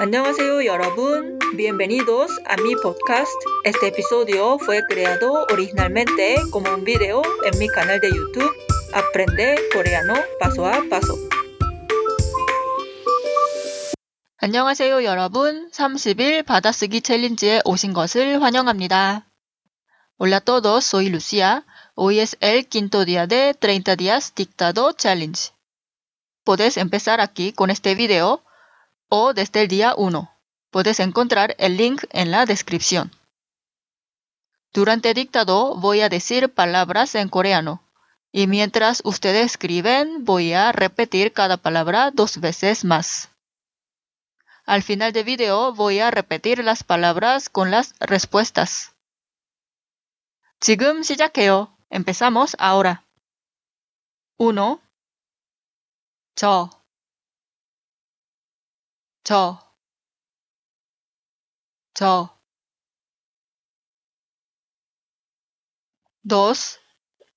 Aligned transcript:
안녕하세요 0.00 0.64
여러분. 0.66 1.38
Bienvenidos 1.56 2.30
a 2.46 2.56
mi 2.60 2.74
podcast. 2.76 3.32
Este 3.64 3.88
episodio 3.88 4.58
fue 4.58 4.82
creado 4.88 5.46
originalmente 5.50 6.36
como 6.50 6.72
un 6.74 6.84
video 6.84 7.22
en 7.44 7.58
mi 7.58 7.68
canal 7.68 8.00
de 8.00 8.10
YouTube 8.10 8.52
Aprende 8.92 9.56
coreano 9.72 10.14
paso 10.38 10.66
a 10.66 10.82
paso. 10.90 11.16
안녕하세요 14.38 15.04
여러분. 15.04 15.70
30일 15.70 16.44
받아쓰기 16.44 17.00
챌린지에 17.00 17.62
오신 17.64 17.92
것을 17.92 18.42
환영합니다. 18.42 19.24
Hola 20.18 20.36
a 20.36 20.40
todos, 20.40 20.84
soy 20.84 21.08
Lucia. 21.08 21.64
Hoy 21.94 22.20
es 22.20 22.36
el 22.40 22.68
quinto 22.68 23.04
día 23.04 23.26
de 23.26 23.54
30 23.54 23.96
días 23.96 24.34
dictado 24.34 24.92
challenge. 24.92 25.52
Puedes 26.44 26.76
empezar 26.76 27.20
aquí 27.20 27.52
con 27.52 27.70
este 27.70 27.94
video 27.94 28.42
o 29.08 29.34
desde 29.34 29.62
el 29.62 29.68
día 29.68 29.94
1. 29.96 30.30
Puedes 30.70 31.00
encontrar 31.00 31.54
el 31.58 31.76
link 31.76 32.04
en 32.10 32.30
la 32.30 32.46
descripción. 32.46 33.12
Durante 34.72 35.14
dictado 35.14 35.76
voy 35.76 36.00
a 36.00 36.08
decir 36.08 36.48
palabras 36.48 37.14
en 37.14 37.28
coreano 37.28 37.82
y 38.32 38.46
mientras 38.46 39.02
ustedes 39.04 39.46
escriben 39.46 40.24
voy 40.24 40.54
a 40.54 40.72
repetir 40.72 41.32
cada 41.32 41.58
palabra 41.58 42.10
dos 42.10 42.40
veces 42.40 42.84
más. 42.84 43.28
Al 44.64 44.82
final 44.82 45.12
del 45.12 45.24
video 45.24 45.74
voy 45.74 45.98
a 45.98 46.10
repetir 46.10 46.64
las 46.64 46.84
palabras 46.84 47.48
con 47.48 47.70
las 47.70 47.94
respuestas. 48.00 48.92
지금 50.62 51.02
시작해요. 51.02 51.76
Empezamos 51.90 52.54
ahora. 52.56 53.02
1. 54.38 54.80
저, 56.36 56.70
저, 59.27 59.59
저. 61.93 62.29
dos, 66.23 66.79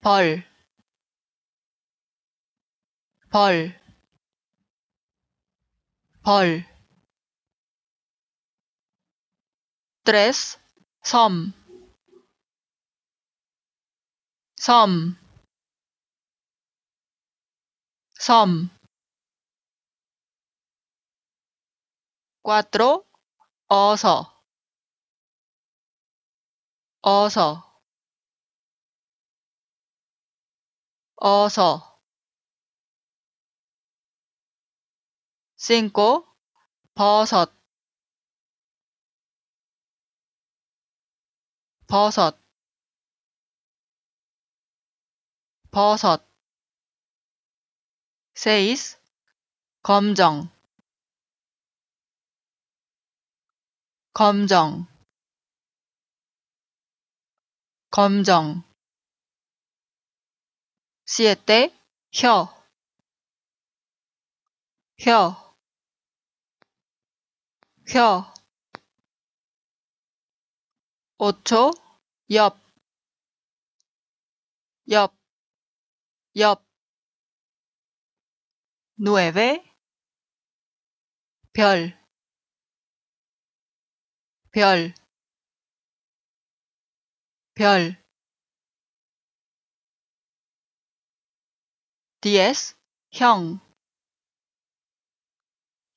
벌, 0.00 0.44
벌, 3.32 3.74
벌. 6.22 6.64
tres, 10.04 10.60
섬, 11.02 11.52
섬, 14.56 15.16
섬. 18.20 18.79
Cuatro, 22.42 23.04
어서, 23.68 24.42
어서, 27.02 27.64
어서. 31.16 31.90
cinco, 35.56 36.24
버섯, 36.94 37.52
버섯, 41.86 42.38
버섯. 45.70 46.30
seis, 48.34 48.96
검정, 49.82 50.48
검정. 54.12 54.86
검정. 57.90 58.62
시에떼 61.06 61.74
혀, 62.12 62.48
혀, 64.98 65.54
혀. 67.88 68.32
5초 71.18 71.70
옆, 72.30 72.56
옆, 74.88 75.14
옆. 76.36 76.64
누에베 78.96 79.62
별. 81.52 81.99
별, 84.52 84.92
별. 87.54 88.00
diez, 92.20 92.76
형, 93.12 93.60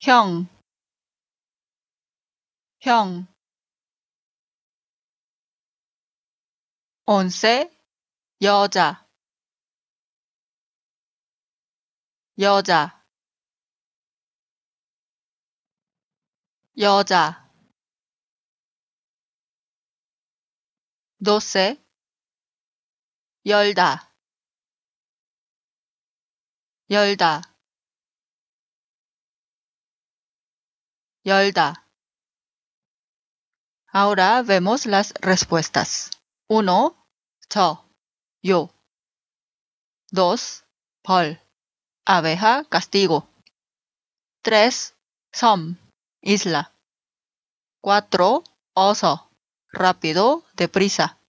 형, 0.00 0.48
형. 2.80 3.26
once, 7.06 7.70
여자, 8.40 9.06
여자, 12.38 13.04
여자. 16.78 17.43
doce, 21.23 21.77
열다, 23.45 24.13
열다, 26.89 27.41
열다. 31.25 31.85
Ahora 33.91 34.43
vemos 34.43 34.85
las 34.85 35.13
respuestas. 35.19 36.11
1. 36.47 36.95
저, 37.49 37.83
yo. 38.43 38.69
2. 40.11 40.63
벌, 41.03 41.41
abeja, 42.05 42.63
castigo. 42.69 43.27
3. 44.43 44.95
섬, 45.31 45.77
isla. 46.21 46.71
4. 47.81 48.43
oso, 48.75 49.29
rápido, 49.73 50.43
deprisa. 50.55 51.19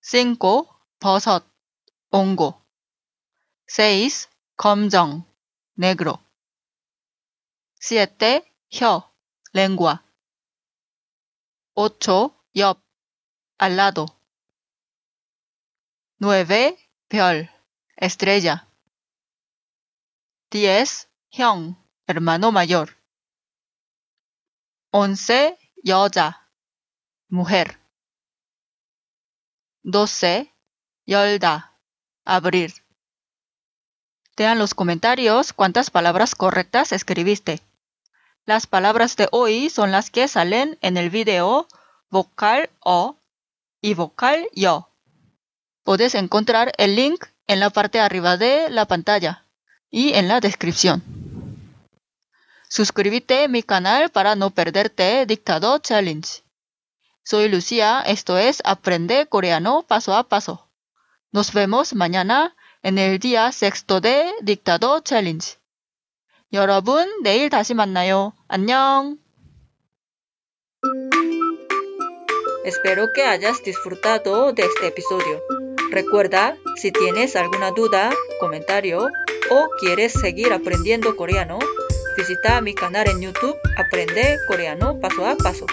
5. 0.00 0.68
버섯, 0.98 1.44
hongo. 2.10 2.62
6. 3.66 4.28
검정, 4.56 5.24
negro. 5.76 6.20
7. 7.80 8.44
혀, 8.70 9.12
lengua. 9.52 10.04
8. 11.74 12.34
옆, 12.54 12.78
al 13.58 13.76
lado. 13.76 14.06
9. 16.18 16.78
별, 17.08 17.50
estrella. 17.96 18.68
10. 20.50 21.08
형, 21.32 21.76
hermano 22.06 22.52
mayor. 22.52 22.96
11. 24.92 25.58
여자, 25.86 26.47
mujer. 27.29 27.79
12. 29.83 30.51
열다, 31.07 31.77
abrir. 32.25 32.73
Vean 34.35 34.57
los 34.57 34.73
comentarios 34.73 35.53
cuántas 35.53 35.91
palabras 35.91 36.35
correctas 36.35 36.91
escribiste. 36.91 37.61
Las 38.45 38.67
palabras 38.67 39.15
de 39.15 39.27
hoy 39.31 39.69
son 39.69 39.91
las 39.91 40.09
que 40.09 40.27
salen 40.27 40.77
en 40.81 40.97
el 40.97 41.09
video 41.09 41.67
vocal 42.09 42.69
o 42.79 43.17
y 43.81 43.93
vocal 43.93 44.49
yo. 44.53 44.89
Puedes 45.83 46.15
encontrar 46.15 46.71
el 46.77 46.95
link 46.95 47.25
en 47.47 47.59
la 47.59 47.69
parte 47.69 47.99
arriba 47.99 48.37
de 48.37 48.69
la 48.69 48.85
pantalla 48.85 49.45
y 49.91 50.13
en 50.13 50.27
la 50.27 50.39
descripción. 50.39 51.03
Suscríbete 52.67 53.45
a 53.45 53.47
mi 53.47 53.63
canal 53.63 54.09
para 54.09 54.35
no 54.35 54.51
perderte 54.51 55.25
Dictado 55.25 55.77
Challenge. 55.79 56.43
Soy 57.22 57.48
Lucía, 57.48 58.02
esto 58.06 58.36
es 58.38 58.60
Aprende 58.64 59.26
Coreano 59.26 59.82
paso 59.86 60.14
a 60.14 60.28
paso. 60.28 60.68
Nos 61.32 61.52
vemos 61.52 61.94
mañana 61.94 62.54
en 62.82 62.98
el 62.98 63.18
día 63.18 63.50
sexto 63.52 64.00
de 64.00 64.32
Dictado 64.42 65.00
Challenge. 65.00 65.56
여러분, 66.52 67.08
내일 67.22 67.50
다시 67.50 67.74
만나요. 67.74 68.32
안녕. 68.46 69.18
Espero 72.64 73.08
que 73.14 73.24
hayas 73.24 73.62
disfrutado 73.64 74.52
de 74.52 74.62
este 74.62 74.86
episodio. 74.86 75.42
Recuerda, 75.90 76.56
si 76.76 76.92
tienes 76.92 77.34
alguna 77.36 77.72
duda, 77.72 78.10
comentario 78.38 79.08
o 79.50 79.68
quieres 79.80 80.12
seguir 80.12 80.52
aprendiendo 80.52 81.16
coreano, 81.16 81.58
Visita 82.16 82.60
mi 82.60 82.74
canal 82.74 83.08
en 83.08 83.20
YouTube 83.20 83.58
Aprende 83.76 84.38
Coreano 84.46 85.00
Paso 85.00 85.26
a 85.26 85.34
Paso. 85.36 85.66